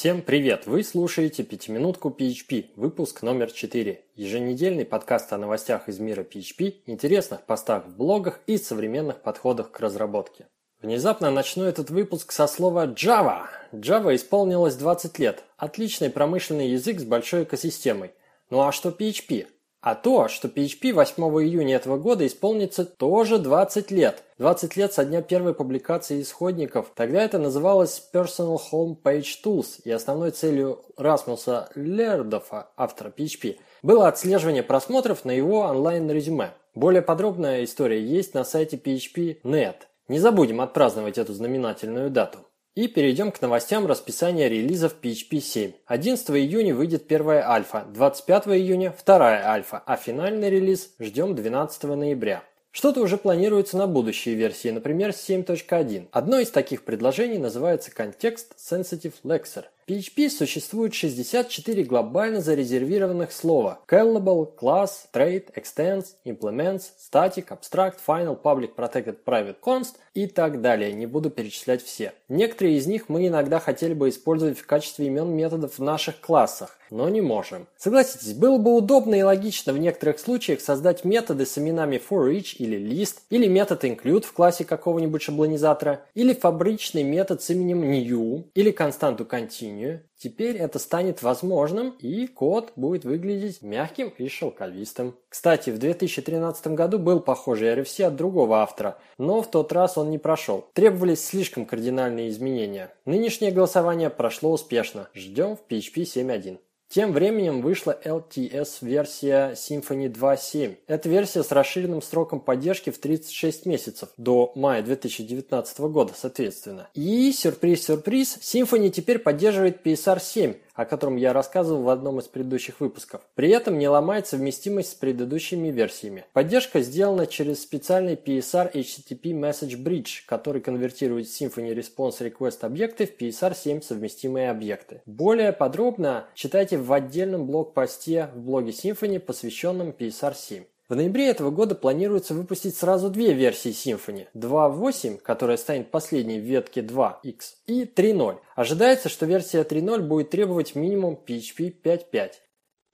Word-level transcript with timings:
Всем 0.00 0.22
привет! 0.22 0.66
Вы 0.66 0.82
слушаете 0.82 1.42
«Пятиминутку 1.42 2.08
PHP», 2.08 2.70
выпуск 2.74 3.20
номер 3.20 3.52
4. 3.52 4.00
Еженедельный 4.14 4.86
подкаст 4.86 5.30
о 5.34 5.36
новостях 5.36 5.90
из 5.90 5.98
мира 5.98 6.22
PHP, 6.22 6.76
интересных 6.86 7.42
постах 7.42 7.84
в 7.84 7.98
блогах 7.98 8.40
и 8.46 8.56
современных 8.56 9.20
подходах 9.20 9.70
к 9.70 9.78
разработке. 9.78 10.46
Внезапно 10.80 11.30
начну 11.30 11.64
этот 11.64 11.90
выпуск 11.90 12.32
со 12.32 12.46
слова 12.46 12.86
Java. 12.86 13.48
Java 13.72 14.14
исполнилось 14.14 14.76
20 14.76 15.18
лет. 15.18 15.44
Отличный 15.58 16.08
промышленный 16.08 16.70
язык 16.70 16.98
с 16.98 17.04
большой 17.04 17.42
экосистемой. 17.42 18.12
Ну 18.48 18.62
а 18.62 18.72
что 18.72 18.88
PHP? 18.88 19.48
А 19.82 19.94
то, 19.94 20.28
что 20.28 20.48
PHP 20.48 20.92
8 20.92 21.22
июня 21.42 21.76
этого 21.76 21.96
года 21.96 22.26
исполнится 22.26 22.84
тоже 22.84 23.38
20 23.38 23.90
лет. 23.90 24.22
20 24.36 24.76
лет 24.76 24.92
со 24.92 25.06
дня 25.06 25.22
первой 25.22 25.54
публикации 25.54 26.20
исходников. 26.20 26.92
Тогда 26.94 27.22
это 27.22 27.38
называлось 27.38 28.02
Personal 28.12 28.58
Home 28.72 28.96
Page 29.02 29.26
Tools, 29.42 29.80
и 29.84 29.90
основной 29.90 30.32
целью 30.32 30.82
Расмуса 30.98 31.70
Лердофа, 31.74 32.68
автора 32.76 33.10
PHP, 33.16 33.56
было 33.82 34.06
отслеживание 34.08 34.62
просмотров 34.62 35.24
на 35.24 35.30
его 35.30 35.60
онлайн-резюме. 35.60 36.52
Более 36.74 37.00
подробная 37.00 37.64
история 37.64 38.04
есть 38.04 38.34
на 38.34 38.44
сайте 38.44 38.76
PHP.net. 38.76 39.76
Не 40.08 40.18
забудем 40.18 40.60
отпраздновать 40.60 41.16
эту 41.16 41.32
знаменательную 41.32 42.10
дату. 42.10 42.40
И 42.76 42.86
перейдем 42.86 43.32
к 43.32 43.42
новостям 43.42 43.86
расписания 43.86 44.46
релизов 44.46 44.94
PHP 45.02 45.40
7. 45.40 45.72
11 45.86 46.30
июня 46.30 46.72
выйдет 46.72 47.08
первая 47.08 47.48
альфа, 47.50 47.84
25 47.92 48.46
июня 48.48 48.94
вторая 48.96 49.44
альфа, 49.44 49.82
а 49.84 49.96
финальный 49.96 50.50
релиз 50.50 50.90
ждем 51.00 51.34
12 51.34 51.82
ноября. 51.82 52.44
Что-то 52.70 53.00
уже 53.00 53.16
планируется 53.16 53.76
на 53.76 53.88
будущие 53.88 54.36
версии, 54.36 54.68
например, 54.68 55.10
7.1. 55.10 56.06
Одно 56.12 56.38
из 56.38 56.50
таких 56.50 56.84
предложений 56.84 57.38
называется 57.38 57.90
Context 57.90 58.52
Sensitive 58.56 59.14
Lexer– 59.24 59.64
PHP 59.90 60.30
существует 60.30 60.94
64 60.94 61.82
глобально 61.82 62.40
зарезервированных 62.40 63.32
слова 63.32 63.80
callable, 63.88 64.48
class, 64.56 64.90
trait, 65.12 65.52
extends, 65.56 66.14
implements, 66.24 66.92
static, 66.96 67.48
abstract, 67.48 67.96
final, 68.06 68.40
public, 68.40 68.76
protected, 68.76 69.16
private, 69.26 69.56
const 69.60 69.96
и 70.14 70.28
так 70.28 70.60
далее. 70.60 70.92
Не 70.92 71.06
буду 71.06 71.30
перечислять 71.30 71.82
все. 71.82 72.12
Некоторые 72.28 72.76
из 72.76 72.86
них 72.86 73.08
мы 73.08 73.26
иногда 73.26 73.58
хотели 73.58 73.94
бы 73.94 74.08
использовать 74.08 74.58
в 74.58 74.66
качестве 74.66 75.06
имен 75.06 75.30
методов 75.30 75.78
в 75.78 75.82
наших 75.82 76.20
классах, 76.20 76.78
но 76.90 77.08
не 77.08 77.20
можем. 77.20 77.66
Согласитесь, 77.76 78.34
было 78.34 78.58
бы 78.58 78.74
удобно 78.76 79.14
и 79.14 79.22
логично 79.22 79.72
в 79.72 79.78
некоторых 79.78 80.18
случаях 80.18 80.60
создать 80.60 81.04
методы 81.04 81.46
с 81.46 81.58
именами 81.58 81.96
for 81.96 82.32
each 82.32 82.56
или 82.56 82.78
list, 82.78 83.18
или 83.30 83.46
метод 83.46 83.84
include 83.84 84.24
в 84.24 84.32
классе 84.32 84.64
какого-нибудь 84.64 85.22
шаблонизатора, 85.22 86.02
или 86.14 86.34
фабричный 86.34 87.02
метод 87.02 87.42
с 87.42 87.50
именем 87.50 87.82
new, 87.90 88.44
или 88.54 88.70
константу 88.70 89.24
continue, 89.24 89.79
меню. 89.80 90.00
Теперь 90.16 90.56
это 90.56 90.78
станет 90.78 91.22
возможным, 91.22 91.90
и 91.98 92.26
код 92.26 92.72
будет 92.76 93.04
выглядеть 93.04 93.62
мягким 93.62 94.08
и 94.08 94.28
шелковистым. 94.28 95.16
Кстати, 95.28 95.70
в 95.70 95.78
2013 95.78 96.68
году 96.68 96.98
был 96.98 97.20
похожий 97.20 97.72
RFC 97.72 98.04
от 98.04 98.16
другого 98.16 98.58
автора, 98.58 98.98
но 99.18 99.42
в 99.42 99.50
тот 99.50 99.72
раз 99.72 99.96
он 99.96 100.10
не 100.10 100.18
прошел. 100.18 100.68
Требовались 100.74 101.24
слишком 101.24 101.66
кардинальные 101.66 102.28
изменения. 102.28 102.92
Нынешнее 103.04 103.50
голосование 103.50 104.10
прошло 104.10 104.52
успешно. 104.52 105.08
Ждем 105.14 105.56
в 105.56 105.60
PHP 105.70 106.02
7.1. 106.02 106.58
Тем 106.90 107.12
временем 107.12 107.62
вышла 107.62 107.96
LTS-версия 108.04 109.52
Symfony 109.52 110.12
2.7. 110.12 110.76
Это 110.88 111.08
версия 111.08 111.44
с 111.44 111.52
расширенным 111.52 112.02
сроком 112.02 112.40
поддержки 112.40 112.90
в 112.90 112.98
36 112.98 113.64
месяцев, 113.64 114.08
до 114.16 114.50
мая 114.56 114.82
2019 114.82 115.78
года, 115.82 116.14
соответственно. 116.16 116.88
И, 116.94 117.30
сюрприз-сюрприз, 117.30 118.38
Symfony 118.42 118.90
теперь 118.90 119.20
поддерживает 119.20 119.86
PSR 119.86 120.20
7, 120.20 120.54
о 120.80 120.86
котором 120.86 121.16
я 121.16 121.34
рассказывал 121.34 121.82
в 121.82 121.88
одном 121.90 122.20
из 122.20 122.24
предыдущих 122.28 122.80
выпусков. 122.80 123.20
При 123.34 123.50
этом 123.50 123.78
не 123.78 123.86
ломает 123.86 124.26
совместимость 124.26 124.92
с 124.92 124.94
предыдущими 124.94 125.68
версиями. 125.68 126.24
Поддержка 126.32 126.80
сделана 126.80 127.26
через 127.26 127.62
специальный 127.62 128.14
PSR 128.14 128.72
HTTP 128.72 129.32
Message 129.32 129.76
Bridge, 129.76 130.22
который 130.26 130.62
конвертирует 130.62 131.26
Symfony 131.26 131.74
Response 131.74 132.20
Request 132.20 132.60
объекты 132.62 133.06
в 133.06 133.14
PSR 133.20 133.54
7 133.54 133.82
совместимые 133.82 134.50
объекты. 134.50 135.02
Более 135.04 135.52
подробно 135.52 136.24
читайте 136.34 136.78
в 136.78 136.90
отдельном 136.92 137.46
блог-посте 137.46 138.30
в 138.34 138.40
блоге 138.40 138.70
Symfony, 138.70 139.18
посвященном 139.18 139.90
PSR 139.90 140.34
7. 140.34 140.64
В 140.90 140.96
ноябре 140.96 141.28
этого 141.28 141.52
года 141.52 141.76
планируется 141.76 142.34
выпустить 142.34 142.76
сразу 142.76 143.10
две 143.10 143.32
версии 143.32 143.70
Symfony. 143.70 144.26
2.8, 144.34 145.18
которая 145.18 145.56
станет 145.56 145.92
последней 145.92 146.40
в 146.40 146.42
ветке 146.42 146.80
2x, 146.80 147.38
и 147.68 147.84
3.0. 147.84 148.38
Ожидается, 148.56 149.08
что 149.08 149.24
версия 149.24 149.62
3.0 149.62 150.00
будет 150.00 150.30
требовать 150.30 150.74
минимум 150.74 151.16
PHP 151.24 151.76
5.5. 151.80 152.32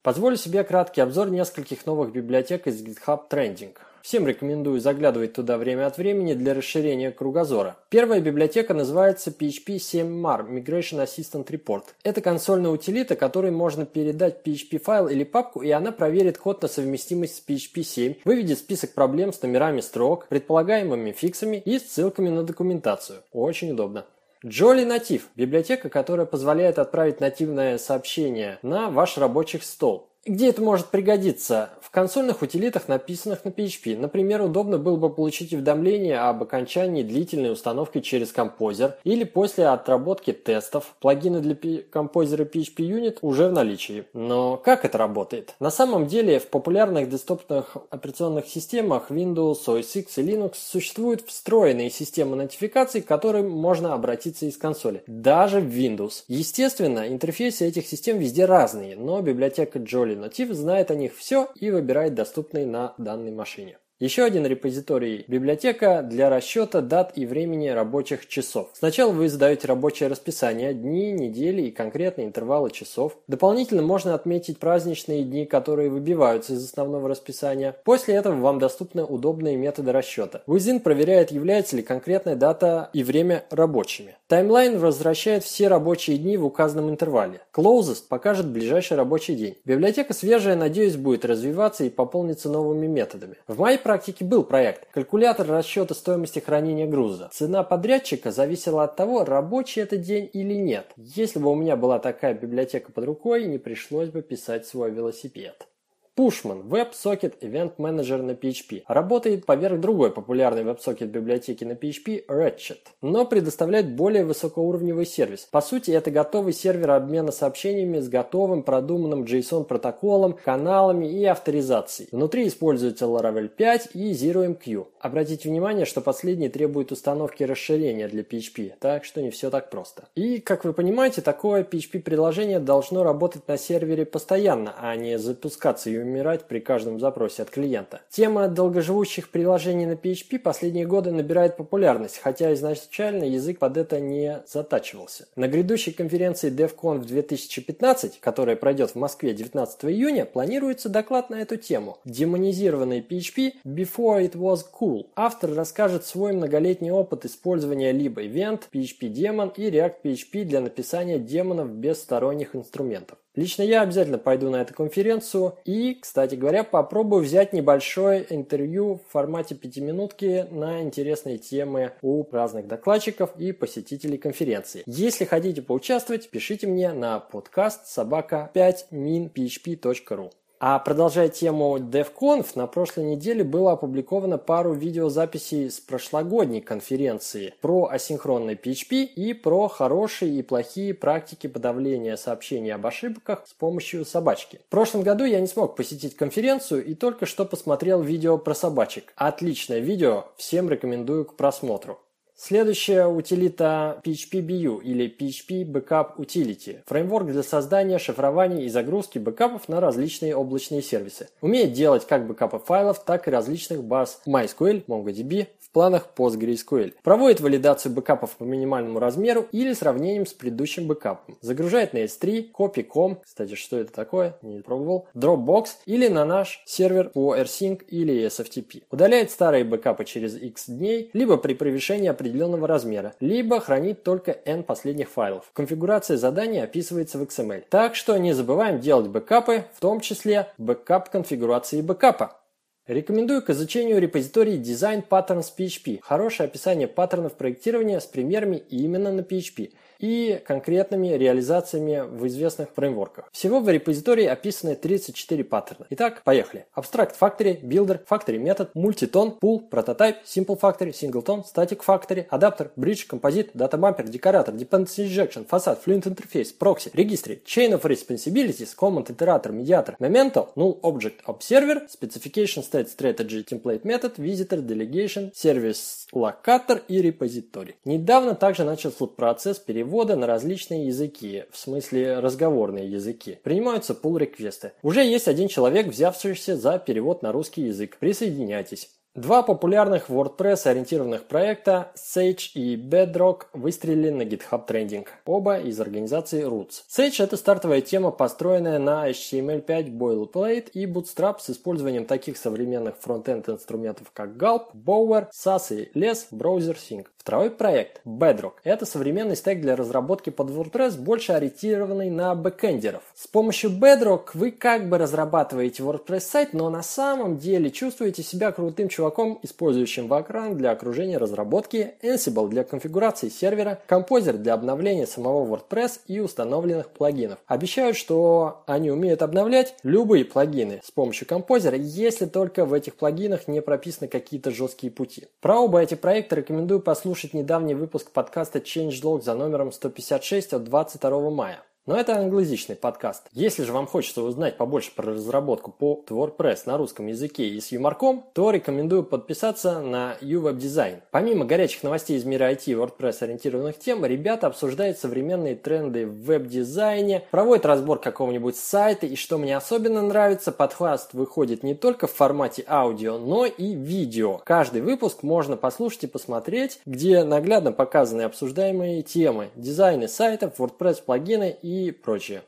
Позволю 0.02 0.36
себе 0.36 0.62
краткий 0.62 1.00
обзор 1.00 1.30
нескольких 1.30 1.86
новых 1.86 2.12
библиотек 2.12 2.66
из 2.66 2.84
GitHub 2.84 3.30
Trending. 3.30 3.74
Всем 4.06 4.24
рекомендую 4.24 4.78
заглядывать 4.78 5.32
туда 5.32 5.58
время 5.58 5.88
от 5.88 5.98
времени 5.98 6.34
для 6.34 6.54
расширения 6.54 7.10
кругозора. 7.10 7.76
Первая 7.88 8.20
библиотека 8.20 8.72
называется 8.72 9.30
PHP 9.36 9.78
7mar 9.78 10.48
Migration 10.48 11.04
Assistant 11.04 11.44
Report. 11.48 11.82
Это 12.04 12.20
консольная 12.20 12.70
утилита, 12.70 13.16
которой 13.16 13.50
можно 13.50 13.84
передать 13.84 14.46
PHP 14.46 14.78
файл 14.78 15.08
или 15.08 15.24
папку, 15.24 15.62
и 15.62 15.72
она 15.72 15.90
проверит 15.90 16.38
код 16.38 16.62
на 16.62 16.68
совместимость 16.68 17.38
с 17.38 17.42
PHP 17.48 17.82
7, 17.82 18.14
выведет 18.24 18.60
список 18.60 18.94
проблем 18.94 19.32
с 19.32 19.42
номерами 19.42 19.80
строк, 19.80 20.28
предполагаемыми 20.28 21.10
фиксами 21.10 21.56
и 21.56 21.80
ссылками 21.80 22.28
на 22.28 22.44
документацию. 22.44 23.22
Очень 23.32 23.72
удобно. 23.72 24.06
Jolly 24.44 24.86
Native– 24.86 25.22
библиотека, 25.34 25.88
которая 25.88 26.26
позволяет 26.26 26.78
отправить 26.78 27.18
нативное 27.18 27.76
сообщение 27.78 28.60
на 28.62 28.88
ваш 28.88 29.18
рабочий 29.18 29.58
стол. 29.60 30.10
Где 30.26 30.48
это 30.48 30.60
может 30.60 30.86
пригодиться? 30.86 31.70
В 31.80 31.92
консольных 31.92 32.42
утилитах, 32.42 32.88
написанных 32.88 33.44
на 33.44 33.50
PHP. 33.50 33.96
Например, 33.96 34.42
удобно 34.42 34.76
было 34.76 34.96
бы 34.96 35.08
получить 35.08 35.52
уведомление 35.52 36.18
об 36.18 36.42
окончании 36.42 37.04
длительной 37.04 37.52
установки 37.52 38.00
через 38.00 38.32
композер 38.32 38.96
или 39.04 39.22
после 39.22 39.68
отработки 39.68 40.32
тестов. 40.32 40.96
Плагины 40.98 41.38
для 41.38 41.54
композера 41.82 42.44
PHP 42.44 42.76
Unit 42.78 43.18
уже 43.22 43.48
в 43.48 43.52
наличии. 43.52 44.04
Но 44.14 44.56
как 44.56 44.84
это 44.84 44.98
работает? 44.98 45.54
На 45.60 45.70
самом 45.70 46.08
деле 46.08 46.40
в 46.40 46.48
популярных 46.48 47.08
десктопных 47.08 47.76
операционных 47.90 48.48
системах 48.48 49.12
Windows, 49.12 49.58
OS 49.66 50.00
X 50.00 50.18
и 50.18 50.22
Linux 50.22 50.54
существуют 50.56 51.22
встроенные 51.24 51.88
системы 51.88 52.34
нотификаций, 52.34 53.00
к 53.00 53.06
которым 53.06 53.48
можно 53.48 53.94
обратиться 53.94 54.46
из 54.46 54.56
консоли. 54.58 55.04
Даже 55.06 55.60
в 55.60 55.68
Windows. 55.68 56.24
Естественно, 56.26 57.06
интерфейсы 57.06 57.64
этих 57.64 57.86
систем 57.86 58.18
везде 58.18 58.44
разные, 58.44 58.96
но 58.96 59.22
библиотека 59.22 59.78
Jolly 59.78 60.15
Native 60.16 60.52
знает 60.52 60.90
о 60.90 60.94
них 60.94 61.14
все 61.14 61.48
и 61.54 61.70
выбирает 61.70 62.14
доступный 62.14 62.64
на 62.64 62.94
данной 62.98 63.32
машине. 63.32 63.78
Еще 63.98 64.24
один 64.24 64.44
репозиторий– 64.44 65.24
библиотека 65.28 66.02
для 66.02 66.28
расчета 66.28 66.82
дат 66.82 67.12
и 67.14 67.24
времени 67.24 67.68
рабочих 67.68 68.28
часов. 68.28 68.68
Сначала 68.74 69.10
вы 69.10 69.30
задаете 69.30 69.68
рабочее 69.68 70.10
расписание, 70.10 70.74
дни, 70.74 71.12
недели 71.12 71.62
и 71.62 71.70
конкретные 71.70 72.26
интервалы 72.26 72.70
часов. 72.70 73.16
Дополнительно 73.26 73.80
можно 73.80 74.12
отметить 74.12 74.58
праздничные 74.58 75.24
дни, 75.24 75.46
которые 75.46 75.88
выбиваются 75.88 76.52
из 76.52 76.62
основного 76.62 77.08
расписания. 77.08 77.74
После 77.84 78.16
этого 78.16 78.34
вам 78.34 78.58
доступны 78.58 79.02
удобные 79.02 79.56
методы 79.56 79.92
расчета. 79.92 80.42
Within 80.46 80.80
проверяет, 80.80 81.30
является 81.30 81.76
ли 81.76 81.82
конкретная 81.82 82.36
дата 82.36 82.90
и 82.92 83.02
время 83.02 83.46
рабочими. 83.48 84.16
Таймлайн 84.26 84.78
возвращает 84.78 85.42
все 85.42 85.68
рабочие 85.68 86.18
дни 86.18 86.36
в 86.36 86.44
указанном 86.44 86.90
интервале. 86.90 87.40
Closest 87.54 88.08
покажет 88.10 88.46
ближайший 88.46 88.98
рабочий 88.98 89.36
день. 89.36 89.56
Библиотека 89.64 90.12
свежая, 90.12 90.54
надеюсь, 90.54 90.96
будет 90.96 91.24
развиваться 91.24 91.84
и 91.84 91.88
пополнится 91.88 92.50
новыми 92.50 92.86
методами. 92.86 93.36
В 93.48 93.58
моей 93.58 93.78
практике 93.86 94.24
был 94.24 94.42
проект 94.42 94.90
«Калькулятор 94.90 95.46
расчета 95.46 95.94
стоимости 95.94 96.40
хранения 96.40 96.88
груза». 96.88 97.30
Цена 97.32 97.62
подрядчика 97.62 98.32
зависела 98.32 98.82
от 98.82 98.96
того, 98.96 99.24
рабочий 99.24 99.80
это 99.80 99.96
день 99.96 100.28
или 100.32 100.54
нет. 100.54 100.90
Если 100.96 101.38
бы 101.38 101.52
у 101.52 101.54
меня 101.54 101.76
была 101.76 102.00
такая 102.00 102.34
библиотека 102.34 102.90
под 102.90 103.04
рукой, 103.04 103.46
не 103.46 103.58
пришлось 103.58 104.08
бы 104.08 104.22
писать 104.22 104.66
свой 104.66 104.90
велосипед. 104.90 105.68
Pushman– 106.16 106.62
WebSocket 106.70 107.40
Event 107.42 107.76
Manager 107.76 108.22
на 108.22 108.30
PHP. 108.30 108.84
Работает 108.88 109.44
поверх 109.44 109.78
другой 109.78 110.10
популярной 110.10 110.62
WebSocket 110.62 111.08
библиотеки 111.08 111.62
на 111.64 111.72
PHP– 111.72 112.24
Ratchet, 112.28 112.78
но 113.02 113.26
предоставляет 113.26 113.94
более 113.94 114.24
высокоуровневый 114.24 115.04
сервис. 115.04 115.46
По 115.50 115.60
сути, 115.60 115.90
это 115.90 116.10
готовый 116.10 116.54
сервер 116.54 116.92
обмена 116.92 117.32
сообщениями 117.32 118.00
с 118.00 118.08
готовым 118.08 118.62
продуманным 118.62 119.24
JSON 119.24 119.64
протоколом, 119.64 120.38
каналами 120.42 121.04
и 121.04 121.22
авторизацией. 121.26 122.08
Внутри 122.12 122.48
используется 122.48 123.04
Laravel 123.04 123.48
5 123.48 123.90
и 123.92 124.12
ZeroMQ. 124.12 124.86
Обратите 125.00 125.50
внимание, 125.50 125.84
что 125.84 126.00
последний 126.00 126.48
требует 126.48 126.92
установки 126.92 127.44
расширения 127.44 128.08
для 128.08 128.22
PHP, 128.22 128.72
так 128.80 129.04
что 129.04 129.20
не 129.20 129.28
все 129.28 129.50
так 129.50 129.68
просто. 129.68 130.08
И, 130.14 130.38
как 130.38 130.64
вы 130.64 130.72
понимаете, 130.72 131.20
такое 131.20 131.62
PHP-приложение 131.62 132.58
должно 132.58 133.02
работать 133.02 133.46
на 133.48 133.58
сервере 133.58 134.06
постоянно, 134.06 134.74
а 134.80 134.96
не 134.96 135.18
запускаться 135.18 135.90
умирать 136.06 136.48
при 136.48 136.60
каждом 136.60 136.98
запросе 137.00 137.42
от 137.42 137.50
клиента. 137.50 138.00
Тема 138.10 138.48
долгоживущих 138.48 139.30
приложений 139.30 139.86
на 139.86 139.92
PHP 139.92 140.38
последние 140.38 140.86
годы 140.86 141.10
набирает 141.12 141.56
популярность, 141.56 142.18
хотя 142.22 142.52
изначально 142.54 143.24
язык 143.24 143.58
под 143.58 143.76
это 143.76 144.00
не 144.00 144.42
затачивался. 144.46 145.26
На 145.36 145.48
грядущей 145.48 145.92
конференции 145.92 146.50
DevCon 146.50 146.98
в 146.98 147.06
2015, 147.06 148.20
которая 148.20 148.56
пройдет 148.56 148.90
в 148.90 148.96
Москве 148.96 149.34
19 149.34 149.84
июня, 149.86 150.24
планируется 150.24 150.88
доклад 150.88 151.30
на 151.30 151.36
эту 151.36 151.56
тему. 151.56 151.98
Демонизированный 152.04 153.00
PHP 153.00 153.54
Before 153.64 154.22
It 154.22 154.32
Was 154.32 154.60
Cool. 154.78 155.06
Автор 155.16 155.52
расскажет 155.54 156.04
свой 156.04 156.32
многолетний 156.32 156.90
опыт 156.90 157.24
использования 157.24 157.92
либо 157.92 158.24
Event, 158.24 158.62
PHP 158.72 159.12
Daemon 159.12 159.52
и 159.56 159.70
React 159.70 159.94
PHP 160.04 160.44
для 160.44 160.60
написания 160.60 161.18
демонов 161.18 161.70
без 161.70 162.00
сторонних 162.00 162.54
инструментов. 162.54 163.18
Лично 163.36 163.62
я 163.62 163.82
обязательно 163.82 164.16
пойду 164.16 164.48
на 164.48 164.62
эту 164.62 164.72
конференцию 164.72 165.58
и, 165.66 165.94
кстати 165.94 166.34
говоря, 166.34 166.64
попробую 166.64 167.22
взять 167.22 167.52
небольшое 167.52 168.26
интервью 168.30 168.94
в 169.06 169.12
формате 169.12 169.54
пятиминутки 169.54 170.46
на 170.50 170.82
интересные 170.82 171.36
темы 171.36 171.92
у 172.00 172.24
разных 172.32 172.66
докладчиков 172.66 173.36
и 173.38 173.52
посетителей 173.52 174.16
конференции. 174.16 174.82
Если 174.86 175.26
хотите 175.26 175.60
поучаствовать, 175.60 176.30
пишите 176.30 176.66
мне 176.66 176.94
на 176.94 177.20
подкаст 177.20 177.86
собака 177.86 178.50
5minphp.ru. 178.54 180.32
А 180.58 180.78
продолжая 180.78 181.28
тему 181.28 181.76
DevConf, 181.76 182.52
на 182.54 182.66
прошлой 182.66 183.04
неделе 183.04 183.44
было 183.44 183.72
опубликовано 183.72 184.38
пару 184.38 184.72
видеозаписей 184.72 185.70
с 185.70 185.80
прошлогодней 185.80 186.62
конференции 186.62 187.52
про 187.60 187.88
асинхронный 187.90 188.54
PHP 188.54 189.04
и 189.04 189.34
про 189.34 189.68
хорошие 189.68 190.38
и 190.38 190.42
плохие 190.42 190.94
практики 190.94 191.46
подавления 191.46 192.16
сообщений 192.16 192.72
об 192.72 192.86
ошибках 192.86 193.44
с 193.46 193.52
помощью 193.52 194.06
собачки. 194.06 194.60
В 194.66 194.70
прошлом 194.70 195.02
году 195.02 195.24
я 195.24 195.40
не 195.40 195.46
смог 195.46 195.76
посетить 195.76 196.16
конференцию 196.16 196.84
и 196.86 196.94
только 196.94 197.26
что 197.26 197.44
посмотрел 197.44 198.00
видео 198.00 198.38
про 198.38 198.54
собачек. 198.54 199.12
Отличное 199.16 199.80
видео, 199.80 200.24
всем 200.36 200.70
рекомендую 200.70 201.26
к 201.26 201.36
просмотру. 201.36 202.00
Следующая 202.38 203.06
утилита 203.06 203.98
PHP-BU 204.04 204.82
или 204.82 205.06
PHP 205.06 205.64
Backup 205.64 206.18
Utility. 206.18 206.80
Фреймворк 206.84 207.28
для 207.28 207.42
создания, 207.42 207.98
шифрования 207.98 208.66
и 208.66 208.68
загрузки 208.68 209.18
бэкапов 209.18 209.70
на 209.70 209.80
различные 209.80 210.36
облачные 210.36 210.82
сервисы. 210.82 211.30
Умеет 211.40 211.72
делать 211.72 212.06
как 212.06 212.26
бэкапы 212.26 212.58
файлов, 212.58 213.02
так 213.02 213.26
и 213.26 213.30
различных 213.30 213.82
баз 213.82 214.20
MySQL, 214.26 214.84
MongoDB, 214.84 215.46
планах 215.76 216.08
PostgreSQL. 216.16 216.94
Проводит 217.02 217.42
валидацию 217.42 217.92
бэкапов 217.92 218.38
по 218.38 218.44
минимальному 218.44 218.98
размеру 218.98 219.46
или 219.52 219.74
сравнением 219.74 220.24
с 220.24 220.32
предыдущим 220.32 220.86
бэкапом. 220.86 221.36
Загружает 221.42 221.92
на 221.92 221.98
S3, 221.98 222.50
Copy.com, 222.50 223.18
кстати, 223.22 223.56
что 223.56 223.76
это 223.76 223.92
такое, 223.92 224.38
не 224.40 224.62
пробовал, 224.62 225.06
Dropbox 225.14 225.66
или 225.84 226.08
на 226.08 226.24
наш 226.24 226.62
сервер 226.64 227.10
по 227.10 227.36
rsync 227.36 227.84
или 227.88 228.24
SFTP. 228.26 228.84
Удаляет 228.90 229.30
старые 229.30 229.64
бэкапы 229.64 230.06
через 230.06 230.40
X 230.40 230.64
дней, 230.68 231.10
либо 231.12 231.36
при 231.36 231.52
превышении 231.52 232.08
определенного 232.08 232.66
размера, 232.66 233.12
либо 233.20 233.60
хранит 233.60 234.02
только 234.02 234.30
N 234.46 234.62
последних 234.62 235.10
файлов. 235.10 235.50
Конфигурация 235.52 236.16
задания 236.16 236.64
описывается 236.64 237.18
в 237.18 237.22
XML. 237.22 237.64
Так 237.68 237.96
что 237.96 238.16
не 238.16 238.32
забываем 238.32 238.80
делать 238.80 239.08
бэкапы, 239.08 239.66
в 239.74 239.80
том 239.80 240.00
числе 240.00 240.46
бэкап 240.56 241.10
конфигурации 241.10 241.82
бэкапа. 241.82 242.40
Рекомендую 242.86 243.42
к 243.42 243.50
изучению 243.50 244.00
репозиторий 244.00 244.58
Design 244.58 245.04
Patterns 245.08 245.52
PHP. 245.58 245.98
Хорошее 246.02 246.46
описание 246.46 246.86
паттернов 246.86 247.34
проектирования 247.34 247.98
с 247.98 248.06
примерами 248.06 248.62
именно 248.70 249.10
на 249.10 249.22
PHP 249.22 249.72
и 249.98 250.40
конкретными 250.46 251.08
реализациями 251.08 252.04
в 252.06 252.26
известных 252.26 252.68
фреймворках. 252.74 253.28
Всего 253.32 253.60
в 253.60 253.68
репозитории 253.68 254.26
описаны 254.26 254.76
34 254.76 255.44
паттерна. 255.44 255.86
Итак, 255.90 256.22
поехали. 256.24 256.66
Abstract 256.76 257.14
Factory, 257.18 257.60
Builder, 257.62 258.00
Factory 258.08 258.38
Method, 258.38 258.68
Multitone, 258.74 259.38
Pool, 259.40 259.68
Prototype, 259.68 260.24
Simple 260.24 260.60
Factory, 260.60 260.92
Singleton, 260.92 261.44
Static 261.44 261.82
Factory, 261.84 262.26
Adapter, 262.30 262.70
Bridge, 262.76 263.06
Composite, 263.08 263.52
Data 263.54 263.78
Bumper, 263.78 264.08
Декоратор, 264.08 264.54
Dependency 264.54 265.04
Injection, 265.04 265.46
Facade, 265.46 265.78
Fluent 265.82 266.06
Interface, 266.06 266.52
Proxy, 266.56 266.90
Registry, 266.94 267.40
Chain 267.44 267.72
of 267.72 267.84
Responsibilities, 267.84 268.74
Command 268.74 269.06
Iterator, 269.06 269.52
Mediator, 269.52 269.96
Memento, 269.98 270.52
Null 270.56 270.78
Object 270.82 271.22
Observer, 271.26 271.86
Specification 271.88 272.62
State 272.62 272.88
Strategy, 272.88 273.42
Template 273.44 273.84
Method, 273.84 274.16
Visitor, 274.18 274.60
Delegation, 274.60 275.32
Service 275.32 276.06
Locator 276.12 276.82
и 276.88 277.00
репозиторий. 277.00 277.76
Недавно 277.84 278.34
также 278.34 278.64
начался 278.64 279.06
процесс 279.06 279.58
перевода 279.58 279.85
перевода 279.86 280.16
на 280.16 280.26
различные 280.26 280.88
языки, 280.88 281.44
в 281.52 281.56
смысле 281.56 282.18
разговорные 282.18 282.90
языки. 282.90 283.38
Принимаются 283.44 283.92
pull-реквесты. 283.92 284.72
Уже 284.82 285.04
есть 285.04 285.28
один 285.28 285.46
человек, 285.46 285.86
взявшийся 285.86 286.56
за 286.56 286.80
перевод 286.80 287.22
на 287.22 287.30
русский 287.30 287.62
язык. 287.62 287.96
Присоединяйтесь. 287.98 288.90
Два 289.14 289.42
популярных 289.42 290.10
WordPress-ориентированных 290.10 291.26
проекта 291.28 291.92
Sage 291.94 292.50
и 292.54 292.76
Bedrock 292.76 293.44
выстрелили 293.52 294.10
на 294.10 294.22
GitHub 294.22 294.66
Trending, 294.66 295.06
оба 295.24 295.58
из 295.58 295.80
организации 295.80 296.44
Roots. 296.44 296.82
Sage– 296.90 297.22
это 297.24 297.36
стартовая 297.36 297.80
тема, 297.80 298.10
построенная 298.10 298.80
на 298.80 299.08
HTML5 299.08 299.96
Boilerplate 299.96 300.70
и 300.72 300.84
Bootstrap 300.84 301.36
с 301.38 301.50
использованием 301.50 302.04
таких 302.06 302.36
современных 302.36 302.96
фронтенд 302.98 303.48
инструментов, 303.48 304.10
как 304.12 304.30
Gulp, 304.30 304.72
Bower, 304.74 305.28
SAS 305.32 305.74
и 305.74 305.98
LESS, 305.98 306.26
Browser 306.32 306.76
Sync. 306.76 307.06
Второй 307.26 307.50
проект 307.50 308.00
Bedrock– 308.04 308.52
это 308.62 308.86
современный 308.86 309.34
стек 309.34 309.60
для 309.60 309.74
разработки 309.74 310.30
под 310.30 310.48
WordPress, 310.50 310.96
больше 310.96 311.32
ориентированный 311.32 312.08
на 312.08 312.36
бэкэндеров. 312.36 313.02
С 313.16 313.26
помощью 313.26 313.70
Bedrock 313.70 314.26
вы 314.34 314.52
как 314.52 314.88
бы 314.88 314.96
разрабатываете 314.96 315.82
WordPress 315.82 316.20
сайт, 316.20 316.52
но 316.52 316.70
на 316.70 316.84
самом 316.84 317.36
деле 317.36 317.72
чувствуете 317.72 318.22
себя 318.22 318.52
крутым 318.52 318.88
чуваком 318.88 319.40
использующим 319.42 320.06
Vagrant 320.06 320.54
для 320.54 320.70
окружения 320.70 321.18
разработки, 321.18 321.94
Ansible 322.00 322.48
для 322.48 322.62
конфигурации 322.62 323.28
сервера, 323.28 323.80
Composer 323.88 324.34
для 324.34 324.54
обновления 324.54 325.08
самого 325.08 325.52
WordPress 325.52 326.02
и 326.06 326.20
установленных 326.20 326.90
плагинов. 326.90 327.40
Обещают, 327.48 327.96
что 327.96 328.62
они 328.68 328.92
умеют 328.92 329.22
обновлять 329.22 329.74
любые 329.82 330.24
плагины 330.24 330.80
с 330.84 330.92
помощью 330.92 331.26
Composer, 331.26 331.76
если 331.76 332.26
только 332.26 332.64
в 332.64 332.72
этих 332.72 332.94
плагинах 332.94 333.48
не 333.48 333.60
прописаны 333.60 334.06
какие-то 334.06 334.52
жесткие 334.52 334.92
пути. 334.92 335.26
Про 335.40 335.58
оба 335.58 335.82
эти 335.82 335.96
проекта 335.96 336.36
рекомендую 336.36 336.78
послушать 336.78 337.15
недавний 337.34 337.74
выпуск 337.74 338.10
подкаста 338.10 338.58
Changelog 338.58 339.22
за 339.22 339.34
номером 339.34 339.72
156 339.72 340.52
от 340.52 340.64
22 340.64 341.30
мая. 341.30 341.62
Но 341.86 341.96
это 341.96 342.16
англоязычный 342.16 342.74
подкаст. 342.74 343.28
Если 343.30 343.62
же 343.62 343.72
вам 343.72 343.86
хочется 343.86 344.20
узнать 344.22 344.56
побольше 344.56 344.90
про 344.92 345.12
разработку 345.12 345.70
по 345.70 346.02
WordPress 346.08 346.62
на 346.66 346.76
русском 346.76 347.06
языке 347.06 347.46
и 347.46 347.60
с 347.60 347.70
юморком, 347.70 348.24
то 348.32 348.50
рекомендую 348.50 349.04
подписаться 349.04 349.80
на 349.80 350.16
UWeb. 350.20 351.02
Помимо 351.12 351.44
горячих 351.44 351.84
новостей 351.84 352.18
из 352.18 352.24
мира 352.24 352.50
IT 352.50 352.62
и 352.66 352.72
WordPress 352.72 353.22
ориентированных 353.22 353.78
тем, 353.78 354.04
ребята 354.04 354.48
обсуждают 354.48 354.98
современные 354.98 355.54
тренды 355.54 356.08
в 356.08 356.24
веб-дизайне, 356.24 357.22
проводят 357.30 357.66
разбор 357.66 358.00
какого-нибудь 358.00 358.56
сайта 358.56 359.06
и 359.06 359.14
что 359.14 359.38
мне 359.38 359.56
особенно 359.56 360.02
нравится, 360.02 360.50
подкаст 360.50 361.14
выходит 361.14 361.62
не 361.62 361.76
только 361.76 362.08
в 362.08 362.12
формате 362.12 362.64
аудио, 362.66 363.16
но 363.16 363.46
и 363.46 363.74
видео. 363.74 364.40
Каждый 364.44 364.82
выпуск 364.82 365.22
можно 365.22 365.56
послушать 365.56 366.02
и 366.02 366.08
посмотреть, 366.08 366.80
где 366.84 367.22
наглядно 367.22 367.70
показаны 367.70 368.22
обсуждаемые 368.22 369.02
темы, 369.02 369.50
дизайны 369.54 370.08
сайтов, 370.08 370.58
WordPress 370.58 371.04
плагины 371.04 371.56
и 371.62 371.75
и 371.76 371.90
прочее. 371.90 372.42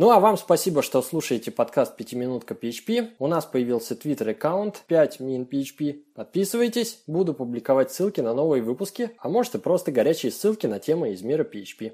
Ну 0.00 0.10
а 0.10 0.18
вам 0.18 0.38
спасибо, 0.38 0.80
что 0.80 1.02
слушаете 1.02 1.50
подкаст 1.50 1.96
«Пятиминутка 1.96 2.54
PHP». 2.54 3.10
У 3.18 3.26
нас 3.26 3.44
появился 3.44 3.94
твиттер-аккаунт 3.94 4.84
5min.php. 4.88 6.04
Подписывайтесь, 6.14 7.02
буду 7.06 7.34
публиковать 7.34 7.92
ссылки 7.92 8.22
на 8.22 8.32
новые 8.32 8.62
выпуски, 8.62 9.10
а 9.18 9.28
может 9.28 9.56
и 9.56 9.58
просто 9.58 9.92
горячие 9.92 10.32
ссылки 10.32 10.66
на 10.66 10.78
темы 10.78 11.12
из 11.12 11.20
мира 11.22 11.44
PHP. 11.44 11.92